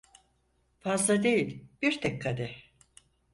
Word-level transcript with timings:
Fazla 0.79 1.23
değil 1.23 1.65
bir 1.81 2.01
tek 2.01 2.21
kadeh… 2.21 2.55